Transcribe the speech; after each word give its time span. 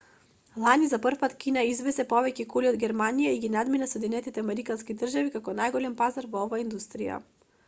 лани 0.61 0.87
за 0.93 0.99
прв 1.01 1.19
пат 1.23 1.35
кина 1.43 1.65
извезе 1.71 2.05
повеќе 2.13 2.45
коли 2.53 2.69
од 2.71 2.79
германија 2.85 3.35
и 3.35 3.39
ги 3.45 3.53
надмина 3.57 3.91
соединетите 3.93 4.45
американски 4.47 4.97
држави 5.03 5.35
како 5.37 5.57
најголем 5.63 5.99
пазар 6.05 6.31
во 6.35 6.43
оваа 6.49 6.65
индустрија 6.69 7.23